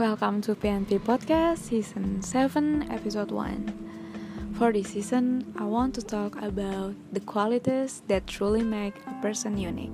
[0.00, 6.40] Welcome to PNP Podcast Season 7 Episode 1 For this season, I want to talk
[6.40, 9.92] about the qualities that truly make a person unique.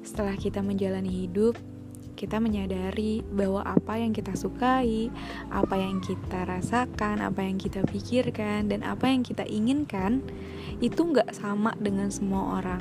[0.00, 1.60] Setelah kita menjalani hidup,
[2.16, 5.12] kita menyadari bahwa apa yang kita sukai,
[5.52, 10.24] apa yang kita rasakan, apa yang kita pikirkan, dan apa yang kita inginkan
[10.80, 12.80] itu nggak sama dengan semua orang.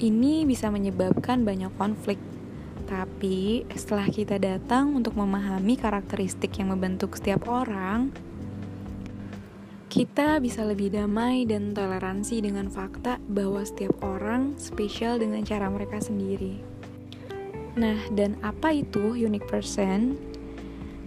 [0.00, 2.16] Ini bisa menyebabkan banyak konflik
[2.88, 8.08] tapi setelah kita datang untuk memahami karakteristik yang membentuk setiap orang,
[9.92, 16.00] kita bisa lebih damai dan toleransi dengan fakta bahwa setiap orang spesial dengan cara mereka
[16.00, 16.64] sendiri.
[17.76, 20.16] Nah, dan apa itu unique person?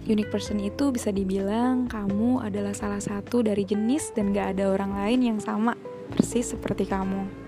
[0.06, 4.94] Unique person itu bisa dibilang kamu adalah salah satu dari jenis dan gak ada orang
[4.94, 5.74] lain yang sama
[6.14, 7.41] persis seperti kamu.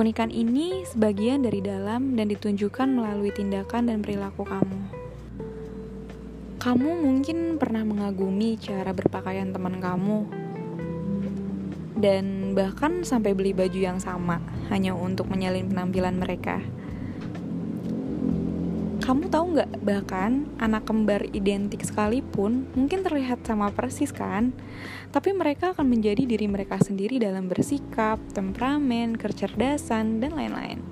[0.00, 4.80] Keunikan ini sebagian dari dalam dan ditunjukkan melalui tindakan dan perilaku kamu.
[6.56, 10.24] Kamu mungkin pernah mengagumi cara berpakaian teman kamu,
[12.00, 14.40] dan bahkan sampai beli baju yang sama
[14.72, 16.64] hanya untuk menyalin penampilan mereka.
[19.00, 24.52] Kamu tahu nggak, bahkan anak kembar identik sekalipun mungkin terlihat sama persis kan?
[25.08, 30.84] Tapi mereka akan menjadi diri mereka sendiri dalam bersikap, temperamen, kecerdasan, dan lain-lain.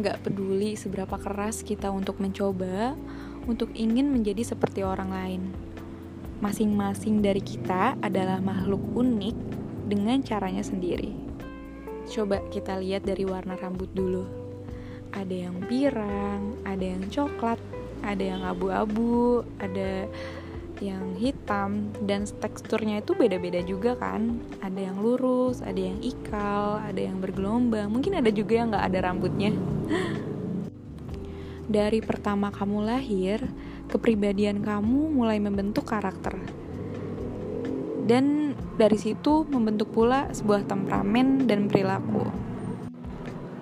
[0.00, 2.96] Nggak peduli seberapa keras kita untuk mencoba,
[3.44, 5.42] untuk ingin menjadi seperti orang lain.
[6.40, 9.36] Masing-masing dari kita adalah makhluk unik
[9.84, 11.12] dengan caranya sendiri.
[12.08, 14.39] Coba kita lihat dari warna rambut dulu
[15.10, 17.58] ada yang pirang, ada yang coklat,
[18.00, 20.06] ada yang abu-abu, ada
[20.80, 24.40] yang hitam dan teksturnya itu beda-beda juga kan.
[24.64, 27.92] Ada yang lurus ada yang ikal ada yang bergelombang.
[27.92, 29.52] Mungkin ada juga yang nggak ada rambutnya.
[31.70, 33.38] Dari pertama kamu lahir
[33.92, 36.34] kepribadian kamu mulai membentuk karakter.
[38.10, 42.49] Dan dari situ membentuk pula sebuah temperamen dan perilaku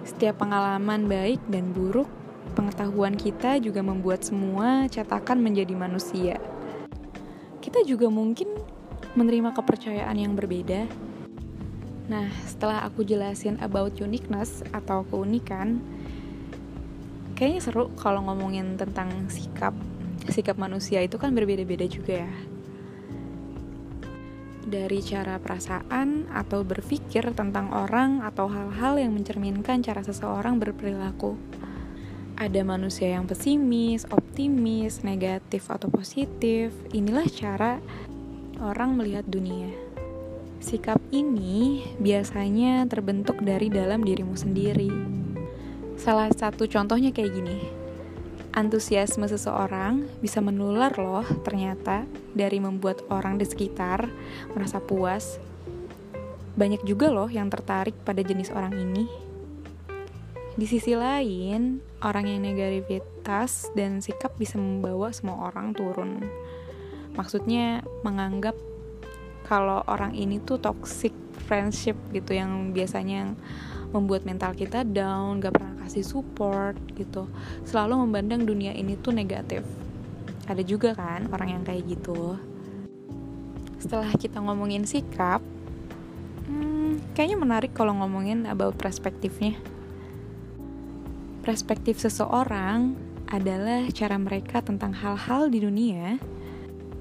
[0.09, 2.09] setiap pengalaman baik dan buruk,
[2.57, 6.41] pengetahuan kita juga membuat semua cetakan menjadi manusia.
[7.61, 8.49] Kita juga mungkin
[9.13, 10.89] menerima kepercayaan yang berbeda.
[12.09, 15.85] Nah, setelah aku jelasin about uniqueness atau keunikan,
[17.37, 19.77] kayaknya seru kalau ngomongin tentang sikap.
[20.33, 22.33] Sikap manusia itu kan berbeda-beda juga ya
[24.69, 31.35] dari cara perasaan atau berpikir tentang orang atau hal-hal yang mencerminkan cara seseorang berperilaku.
[32.39, 36.71] Ada manusia yang pesimis, optimis, negatif, atau positif.
[36.95, 37.83] Inilah cara
[38.63, 39.75] orang melihat dunia.
[40.63, 44.93] Sikap ini biasanya terbentuk dari dalam dirimu sendiri.
[45.99, 47.78] Salah satu contohnya kayak gini
[48.59, 52.03] antusiasme seseorang bisa menular loh ternyata
[52.35, 54.11] dari membuat orang di sekitar
[54.51, 55.39] merasa puas.
[56.59, 59.07] Banyak juga loh yang tertarik pada jenis orang ini.
[60.59, 66.19] Di sisi lain, orang yang negativitas dan sikap bisa membawa semua orang turun.
[67.15, 68.59] Maksudnya menganggap
[69.47, 71.15] kalau orang ini tuh toxic
[71.47, 73.39] friendship gitu yang biasanya
[73.95, 77.25] membuat mental kita down, gak pernah kasih support gitu.
[77.65, 79.65] Selalu memandang dunia ini tuh negatif.
[80.45, 82.37] Ada juga kan orang yang kayak gitu.
[83.81, 85.41] Setelah kita ngomongin sikap,
[86.45, 89.57] hmm, kayaknya menarik kalau ngomongin about perspektifnya.
[91.41, 92.93] Perspektif seseorang
[93.29, 96.21] adalah cara mereka tentang hal-hal di dunia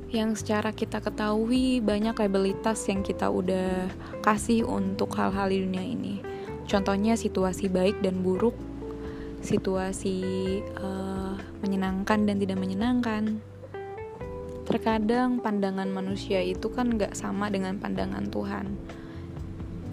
[0.07, 3.91] yang secara kita ketahui banyak labelitas yang kita udah
[4.23, 6.23] kasih untuk hal-hal di dunia ini.
[6.67, 8.55] Contohnya situasi baik dan buruk,
[9.47, 10.19] situasi
[10.75, 13.39] uh, menyenangkan dan tidak menyenangkan.
[14.67, 18.75] Terkadang pandangan manusia itu kan gak sama dengan pandangan Tuhan.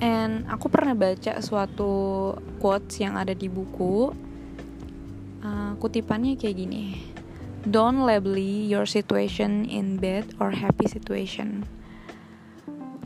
[0.02, 4.10] And aku pernah baca suatu quotes yang ada di buku.
[5.38, 6.98] Uh, kutipannya kayak gini.
[7.64, 11.62] Don't label your situation in bad or happy situation.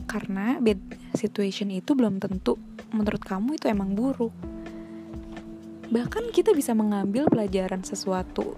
[0.09, 0.81] Karena bad
[1.13, 2.57] situation itu belum tentu
[2.89, 4.33] menurut kamu itu emang buruk.
[5.89, 8.53] Bahkan kita bisa mengambil pelajaran sesuatu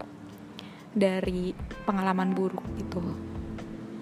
[0.92, 1.56] dari
[1.88, 3.00] pengalaman buruk itu.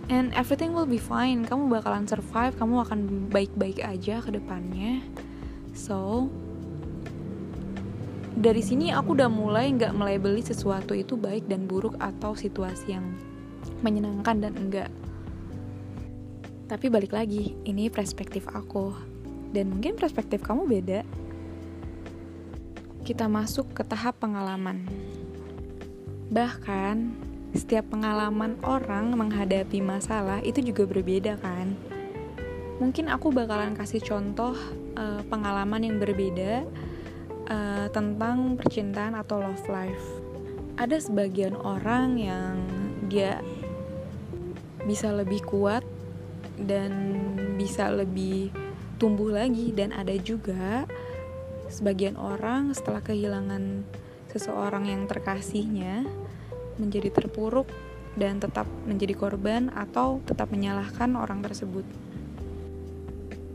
[0.09, 1.45] And everything will be fine.
[1.45, 2.99] Kamu bakalan survive, kamu akan
[3.29, 5.05] baik-baik aja ke depannya.
[5.77, 6.25] So,
[8.33, 13.05] dari sini aku udah mulai nggak melabeli sesuatu itu baik dan buruk atau situasi yang
[13.85, 14.89] menyenangkan dan enggak.
[16.65, 18.93] Tapi balik lagi, ini perspektif aku
[19.53, 21.05] dan mungkin perspektif kamu beda.
[23.09, 24.85] Kita masuk ke tahap pengalaman.
[26.29, 27.09] Bahkan,
[27.57, 31.73] setiap pengalaman orang menghadapi masalah itu juga berbeda kan.
[32.77, 34.53] Mungkin aku bakalan kasih contoh
[34.93, 36.69] uh, pengalaman yang berbeda
[37.49, 40.05] uh, tentang percintaan atau love life.
[40.77, 42.61] Ada sebagian orang yang
[43.09, 43.41] dia
[44.85, 45.81] bisa lebih kuat
[46.61, 47.17] dan
[47.57, 48.53] bisa lebih
[49.01, 50.85] tumbuh lagi dan ada juga
[51.79, 53.87] sebagian orang setelah kehilangan
[54.27, 56.03] seseorang yang terkasihnya
[56.75, 57.71] menjadi terpuruk
[58.19, 61.87] dan tetap menjadi korban atau tetap menyalahkan orang tersebut.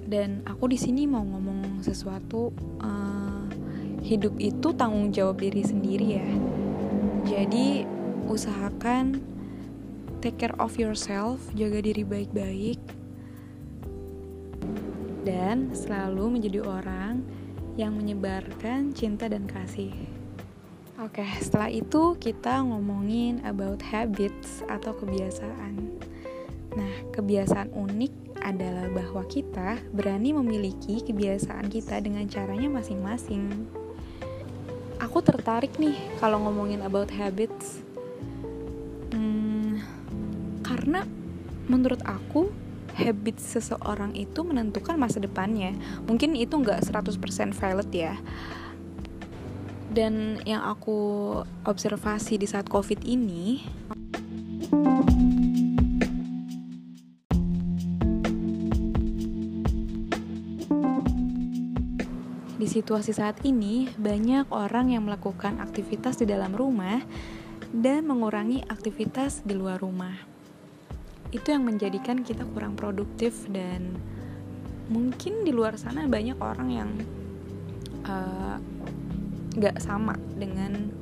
[0.09, 2.49] Dan aku di sini mau ngomong sesuatu
[2.81, 3.45] uh,
[4.01, 6.29] hidup itu tanggung jawab diri sendiri ya.
[7.29, 7.85] Jadi
[8.25, 9.21] usahakan
[10.25, 12.81] take care of yourself, jaga diri baik-baik
[15.25, 17.25] dan selalu menjadi orang
[17.75, 19.91] yang menyebarkan cinta dan kasih.
[21.03, 25.75] Oke, setelah itu kita ngomongin about habits atau kebiasaan.
[26.79, 33.67] Nah, kebiasaan unik adalah bahwa kita berani memiliki kebiasaan kita dengan caranya masing-masing.
[35.03, 37.83] Aku tertarik nih kalau ngomongin about habits.
[39.11, 39.83] Hmm,
[40.63, 41.03] karena
[41.67, 42.55] menurut aku
[42.95, 45.75] habit seseorang itu menentukan masa depannya.
[46.07, 48.15] Mungkin itu nggak 100% valid ya
[49.95, 50.99] dan yang aku
[51.63, 53.63] observasi di saat covid ini
[62.59, 66.99] di situasi saat ini banyak orang yang melakukan aktivitas di dalam rumah
[67.71, 70.34] dan mengurangi aktivitas di luar rumah
[71.35, 73.99] itu yang menjadikan kita kurang produktif dan
[74.87, 76.91] mungkin di luar sana banyak orang yang
[78.07, 78.57] uh,
[79.59, 80.95] gak sama dengan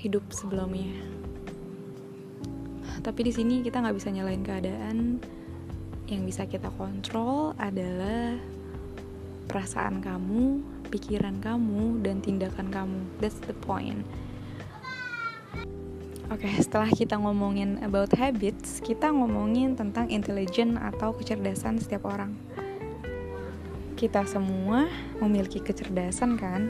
[0.00, 0.96] hidup sebelumnya.
[3.02, 5.18] Tapi di sini kita nggak bisa nyalain keadaan.
[6.06, 8.38] Yang bisa kita kontrol adalah
[9.50, 13.00] perasaan kamu, pikiran kamu, dan tindakan kamu.
[13.18, 14.06] That's the point.
[16.32, 22.32] Oke, okay, setelah kita ngomongin about habits, kita ngomongin tentang intelligence atau kecerdasan setiap orang
[24.02, 24.90] kita semua
[25.22, 26.66] memiliki kecerdasan kan?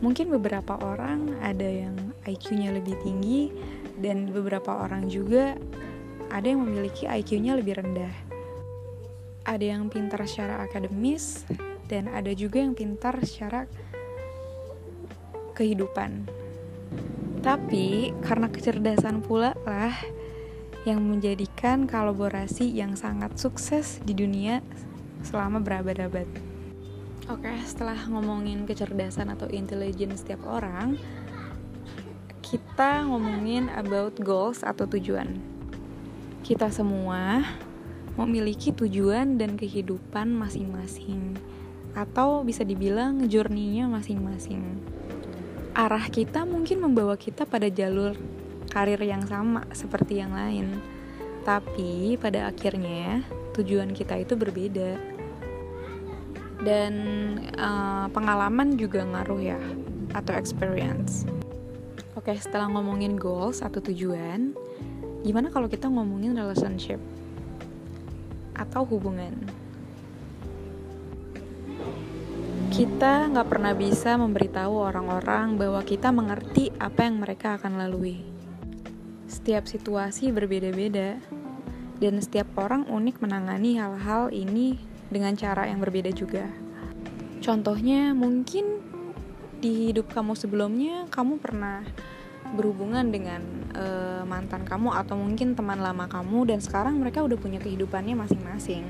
[0.00, 3.52] Mungkin beberapa orang ada yang IQ-nya lebih tinggi
[4.00, 5.60] dan beberapa orang juga
[6.32, 8.14] ada yang memiliki IQ-nya lebih rendah.
[9.44, 11.44] Ada yang pintar secara akademis
[11.92, 13.68] dan ada juga yang pintar secara
[15.52, 16.24] kehidupan.
[17.40, 19.96] Tapi karena kecerdasan pula lah
[20.84, 24.60] yang menjadikan kolaborasi yang sangat sukses di dunia
[25.24, 26.28] selama berabad-abad.
[27.32, 31.00] Oke, setelah ngomongin kecerdasan atau intelligence setiap orang,
[32.44, 35.38] kita ngomongin about goals atau tujuan.
[36.44, 37.44] Kita semua
[38.20, 41.38] memiliki tujuan dan kehidupan masing-masing
[41.96, 44.60] atau bisa dibilang journey-nya masing-masing.
[45.80, 48.12] Arah kita mungkin membawa kita pada jalur
[48.68, 50.76] karir yang sama seperti yang lain.
[51.40, 53.24] Tapi pada akhirnya
[53.56, 55.00] tujuan kita itu berbeda.
[56.60, 56.92] Dan
[57.56, 59.56] uh, pengalaman juga ngaruh ya
[60.12, 61.24] atau experience.
[62.12, 64.52] Oke setelah ngomongin goals atau tujuan
[65.24, 67.00] gimana kalau kita ngomongin relationship?
[68.52, 69.32] Atau hubungan
[72.80, 78.24] kita nggak pernah bisa memberitahu orang-orang bahwa kita mengerti apa yang mereka akan lalui
[79.28, 81.20] setiap situasi berbeda-beda
[82.00, 84.80] dan setiap orang unik menangani hal-hal ini
[85.12, 86.48] dengan cara yang berbeda juga.
[87.44, 88.80] Contohnya, mungkin
[89.60, 91.84] di hidup kamu sebelumnya kamu pernah
[92.56, 93.44] berhubungan dengan
[93.76, 98.88] uh, mantan kamu atau mungkin teman lama kamu dan sekarang mereka udah punya kehidupannya masing-masing.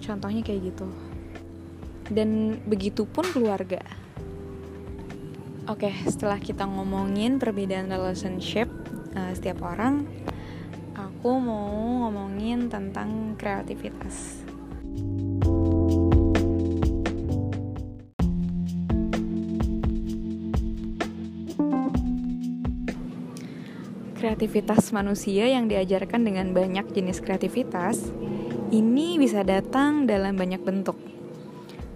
[0.00, 1.09] Contohnya kayak gitu.
[2.10, 3.78] Dan begitu pun keluarga.
[5.70, 8.66] Oke, setelah kita ngomongin perbedaan relationship
[9.14, 10.02] uh, setiap orang,
[10.98, 14.42] aku mau ngomongin tentang kreativitas.
[24.18, 28.10] Kreativitas manusia yang diajarkan dengan banyak jenis kreativitas
[28.74, 30.98] ini bisa datang dalam banyak bentuk.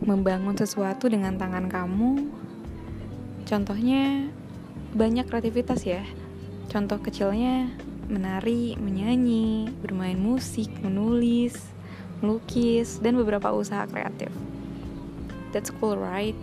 [0.05, 2.29] Membangun sesuatu dengan tangan kamu,
[3.49, 4.29] contohnya
[4.93, 6.05] banyak kreativitas ya.
[6.69, 7.73] Contoh kecilnya
[8.07, 11.57] menari, menyanyi, bermain musik, menulis,
[12.21, 14.29] melukis, dan beberapa usaha kreatif.
[15.57, 16.37] That's cool, right?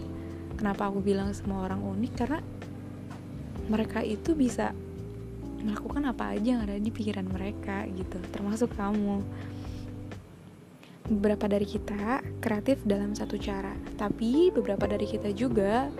[0.57, 2.13] Kenapa aku bilang semua orang unik?
[2.17, 2.41] Karena
[3.69, 4.73] mereka itu bisa
[5.61, 9.21] melakukan apa aja yang ada di pikiran mereka gitu termasuk kamu
[11.11, 15.91] beberapa dari kita kreatif dalam satu cara tapi beberapa dari kita juga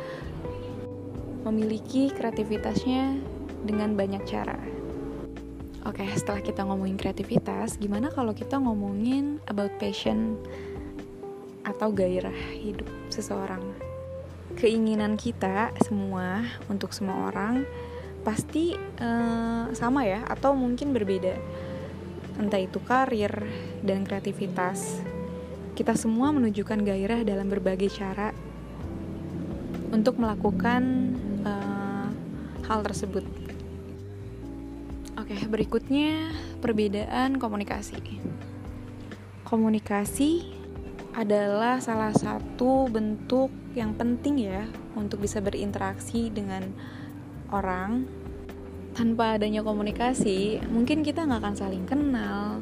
[1.44, 3.20] memiliki kreativitasnya
[3.68, 4.72] dengan banyak cara
[5.82, 10.38] Oke, setelah kita ngomongin kreativitas, gimana kalau kita ngomongin about passion
[11.66, 13.66] atau gairah hidup seseorang?
[14.62, 17.66] Keinginan kita semua untuk semua orang
[18.22, 21.34] pasti uh, sama ya, atau mungkin berbeda.
[22.40, 23.32] Entah itu karir
[23.82, 25.02] dan kreativitas.
[25.76, 28.36] Kita semua menunjukkan gairah dalam berbagai cara
[29.92, 32.08] untuk melakukan uh,
[32.68, 33.24] hal tersebut
[35.32, 36.28] Oke, berikutnya
[36.60, 37.96] perbedaan komunikasi.
[39.48, 40.44] Komunikasi
[41.16, 46.76] adalah salah satu bentuk yang penting ya untuk bisa berinteraksi dengan
[47.48, 48.21] orang.
[48.92, 52.60] Tanpa adanya komunikasi, mungkin kita nggak akan saling kenal,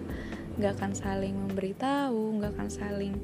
[0.61, 3.15] nggak akan saling memberitahu, nggak akan saling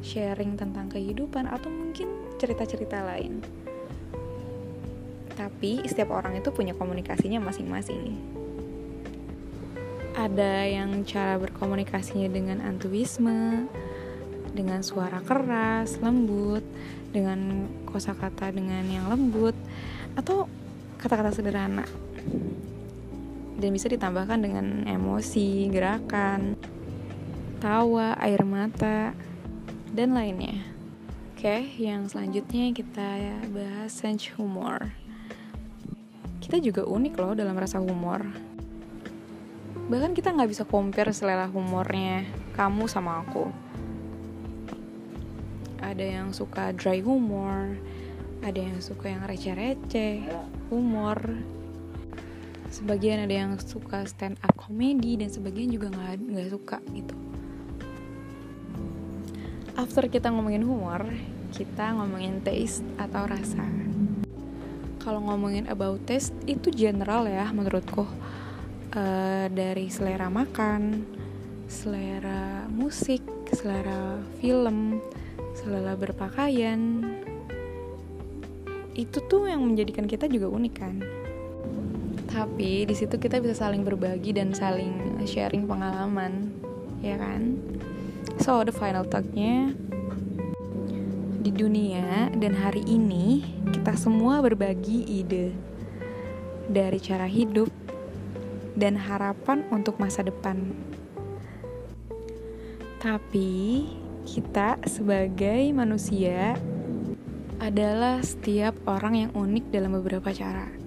[0.00, 3.40] sharing tentang kehidupan atau mungkin cerita-cerita lain.
[5.34, 8.40] Tapi setiap orang itu punya komunikasinya masing-masing
[10.20, 13.64] ada yang cara berkomunikasinya dengan antuisme,
[14.52, 16.60] dengan suara keras, lembut,
[17.08, 19.56] dengan kosakata dengan yang lembut,
[20.18, 20.44] atau
[21.00, 21.88] kata-kata sederhana.
[23.60, 26.56] Dan bisa ditambahkan dengan emosi, gerakan,
[27.60, 29.12] tawa, air mata,
[29.92, 30.64] dan lainnya.
[31.36, 34.92] Oke, yang selanjutnya kita bahas sense humor.
[36.40, 38.50] Kita juga unik loh dalam rasa humor
[39.90, 42.22] bahkan kita nggak bisa compare selera humornya
[42.54, 43.50] kamu sama aku
[45.82, 47.74] ada yang suka dry humor
[48.46, 50.30] ada yang suka yang receh-receh
[50.70, 51.18] humor
[52.70, 57.14] sebagian ada yang suka stand up comedy dan sebagian juga nggak nggak suka gitu
[59.74, 61.04] after kita ngomongin humor
[61.50, 63.66] kita ngomongin taste atau rasa
[65.00, 68.04] kalau ngomongin about taste itu general ya menurutku
[68.94, 71.02] uh, dari selera makan,
[71.70, 75.00] selera musik, selera film,
[75.54, 77.00] selera berpakaian.
[78.94, 81.19] Itu tuh yang menjadikan kita juga unik kan.
[82.30, 86.54] Tapi di situ kita bisa saling berbagi dan saling sharing pengalaman,
[87.02, 87.58] ya kan?
[88.38, 89.74] So the final talknya
[91.40, 93.42] di dunia dan hari ini
[93.74, 95.50] kita semua berbagi ide
[96.70, 97.68] dari cara hidup
[98.78, 100.70] dan harapan untuk masa depan.
[103.02, 103.84] Tapi
[104.22, 106.54] kita sebagai manusia
[107.58, 110.79] adalah setiap orang yang unik dalam beberapa cara.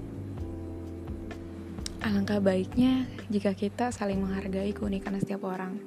[2.04, 5.80] Alangkah baiknya jika kita saling menghargai keunikan setiap orang.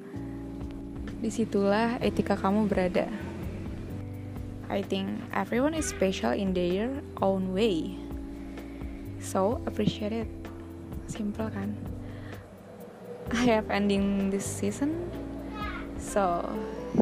[1.21, 3.05] Di situlah etika kamu berada.
[4.65, 6.89] I think everyone is special in their
[7.21, 8.01] own way.
[9.21, 10.29] So appreciate it.
[11.05, 11.77] Simple kan?
[13.31, 15.05] I have ending this season.
[15.99, 16.49] So,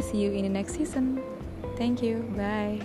[0.01, 1.21] see you in the next season.
[1.77, 2.25] Thank you.
[2.35, 2.83] Bye.